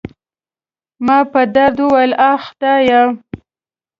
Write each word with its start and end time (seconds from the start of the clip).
ما 1.05 1.17
په 1.31 1.41
درد 1.55 1.77
وویل: 1.81 2.13
اخ، 2.31 2.41
خدایه. 2.49 3.01